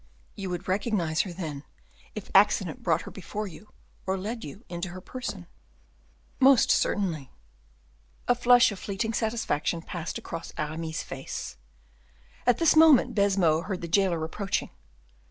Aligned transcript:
"You 0.35 0.49
would 0.49 0.67
recognize 0.67 1.21
her, 1.21 1.31
then, 1.31 1.63
if 2.15 2.31
accident 2.33 2.81
brought 2.81 3.03
her 3.03 3.11
before 3.11 3.45
you, 3.45 3.71
or 4.07 4.17
led 4.17 4.43
you 4.43 4.65
into 4.67 4.89
her 4.89 4.99
person?" 4.99 5.45
"Most 6.39 6.71
certainly." 6.71 7.29
A 8.27 8.33
flush 8.33 8.71
of 8.71 8.79
fleeting 8.79 9.13
satisfaction 9.13 9.83
passed 9.83 10.17
across 10.17 10.53
Aramis's 10.57 11.03
face. 11.03 11.55
At 12.47 12.57
this 12.57 12.75
moment 12.75 13.13
Baisemeaux 13.13 13.61
heard 13.61 13.81
the 13.81 13.87
jailer 13.87 14.25
approaching. 14.25 14.71